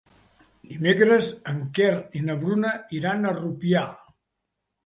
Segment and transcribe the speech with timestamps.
[0.69, 1.91] Dimecres en Quer
[2.21, 3.85] i na Bruna iran a Rupià.